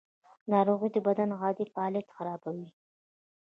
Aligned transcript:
ناروغي 0.51 0.89
د 0.93 0.97
بدن 1.07 1.29
عادي 1.41 1.65
فعالیت 1.73 2.07
خرابوي. 2.15 2.69